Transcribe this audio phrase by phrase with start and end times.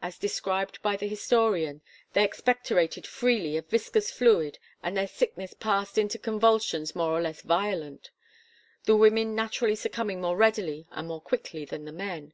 [0.00, 1.80] As described by the historian,
[2.12, 7.42] they expectorated freely a viscous fluid, and their sickness passed into convulsions more or less
[7.42, 8.12] violent;
[8.84, 12.32] the women naturally succumbing more readily and more quickly than the men.